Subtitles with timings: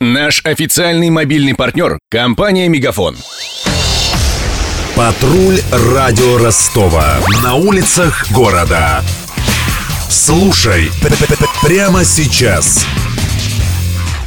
[0.00, 3.16] Наш официальный мобильный партнер– компания «Мегафон».
[4.94, 7.18] Патруль радио Ростова.
[7.42, 9.02] На улицах города.
[10.08, 10.92] Слушай
[11.64, 12.86] прямо сейчас.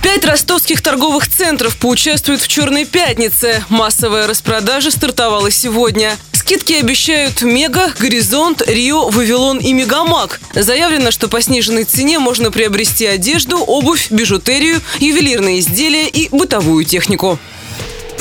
[0.03, 3.63] Пять ростовских торговых центров поучаствуют в «Черной пятнице».
[3.69, 6.17] Массовая распродажа стартовала сегодня.
[6.41, 10.41] Скидки обещают Мега, Горизонт, Рио, Вавилон и Мегамаг.
[10.55, 17.37] Заявлено, что по сниженной цене можно приобрести одежду, обувь, бижутерию, ювелирные изделия и бытовую технику.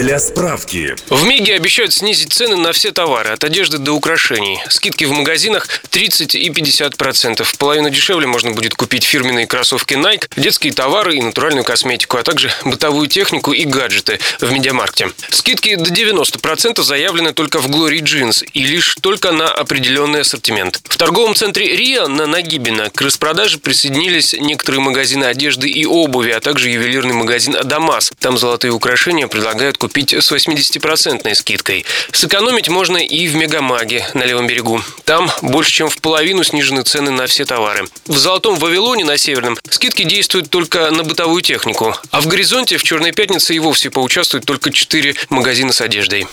[0.00, 0.96] Для справки.
[1.10, 4.58] В Меге обещают снизить цены на все товары, от одежды до украшений.
[4.70, 7.54] Скидки в магазинах 30 и 50 процентов.
[7.58, 12.50] Половину дешевле можно будет купить фирменные кроссовки Nike, детские товары и натуральную косметику, а также
[12.64, 15.10] бытовую технику и гаджеты в Медиамаркте.
[15.28, 20.80] Скидки до 90 процентов заявлены только в Glory Jeans и лишь только на определенный ассортимент.
[20.84, 26.40] В торговом центре Риа на Нагибина к распродаже присоединились некоторые магазины одежды и обуви, а
[26.40, 28.12] также ювелирный магазин Адамас.
[28.18, 31.84] Там золотые украшения предлагают купить купить с 80% скидкой.
[32.12, 34.80] Сэкономить можно и в Мегамаге на левом берегу.
[35.04, 37.88] Там больше чем в половину снижены цены на все товары.
[38.06, 41.96] В Золотом Вавилоне на Северном скидки действуют только на бытовую технику.
[42.12, 46.28] А в Горизонте в Черной пятнице и вовсе поучаствуют только 4 магазина с одеждой.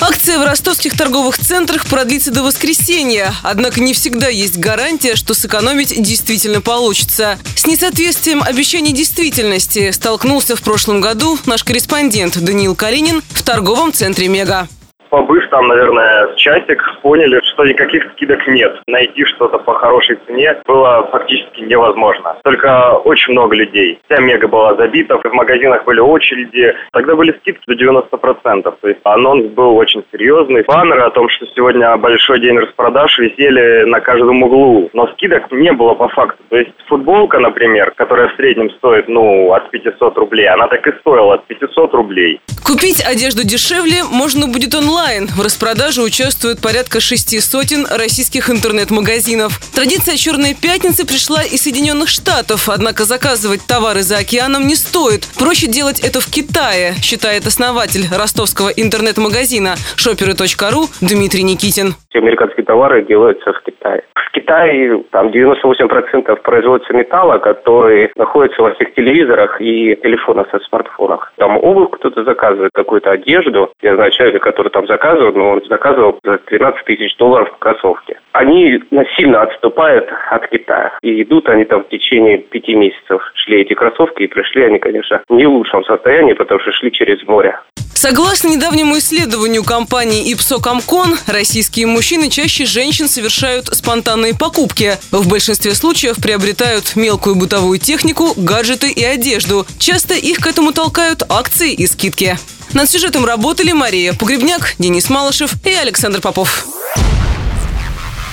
[0.00, 3.34] Акция в ростовских торговых центрах продлится до воскресенья.
[3.42, 7.38] Однако не всегда есть гарантия, что сэкономить действительно получится.
[7.56, 14.28] С несоответствием обещаний действительности столкнулся в прошлом году наш корреспондент Даниил Калинин в торговом центре
[14.28, 14.68] «Мега»
[15.12, 18.80] побыв там, наверное, часик, поняли, что никаких скидок нет.
[18.86, 22.36] Найти что-то по хорошей цене было фактически невозможно.
[22.42, 24.00] Только очень много людей.
[24.06, 26.74] Вся мега была забита, в магазинах были очереди.
[26.92, 28.62] Тогда были скидки до 90%.
[28.80, 30.64] То есть анонс был очень серьезный.
[30.66, 34.88] Баннеры о том, что сегодня большой день распродаж, висели на каждом углу.
[34.94, 36.42] Но скидок не было по факту.
[36.48, 40.92] То есть футболка, например, которая в среднем стоит, ну, от 500 рублей, она так и
[41.00, 42.40] стоила от 500 рублей.
[42.64, 45.01] Купить одежду дешевле можно будет онлайн.
[45.02, 49.58] В распродаже участвуют порядка шести сотен российских интернет-магазинов.
[49.74, 55.26] Традиция «Черной пятницы» пришла из Соединенных Штатов, однако заказывать товары за океаном не стоит.
[55.36, 61.96] Проще делать это в Китае, считает основатель ростовского интернет-магазина shopper.ru Дмитрий Никитин.
[62.10, 64.04] Все американские товары делаются в Китае.
[64.32, 71.32] Китае там 98% производится металла, который находится во всех телевизорах и телефонах со смартфонах.
[71.36, 73.70] Там обувь кто-то заказывает, какую-то одежду.
[73.82, 78.18] Я знаю человека, который там заказывал, но он заказывал за 13 тысяч долларов кроссовки.
[78.32, 78.82] Они
[79.16, 80.92] сильно отступают от Китая.
[81.02, 83.22] И идут они там в течение пяти месяцев.
[83.34, 87.26] Шли эти кроссовки, и пришли они, конечно, не в лучшем состоянии, потому что шли через
[87.26, 87.58] море.
[88.02, 94.98] Согласно недавнему исследованию компании Ipso.com, российские мужчины чаще женщин совершают спонтанные покупки.
[95.12, 99.68] В большинстве случаев приобретают мелкую бытовую технику, гаджеты и одежду.
[99.78, 102.36] Часто их к этому толкают акции и скидки.
[102.72, 106.71] Над сюжетом работали Мария Погребняк, Денис Малышев и Александр Попов.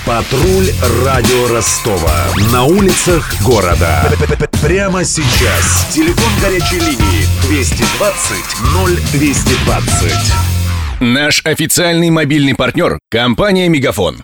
[0.10, 0.72] Патруль
[1.06, 2.26] радио Ростова.
[2.52, 4.12] На улицах города.
[4.60, 5.88] Прямо сейчас.
[5.94, 8.44] Телефон горячей линии 220
[9.14, 10.14] 0220.
[11.00, 14.24] Наш официальный мобильный партнер– компания «Мегафон».